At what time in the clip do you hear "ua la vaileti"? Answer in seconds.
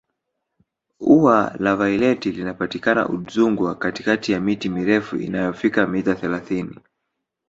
1.15-2.31